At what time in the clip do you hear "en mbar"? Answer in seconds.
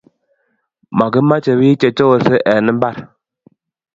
2.53-2.97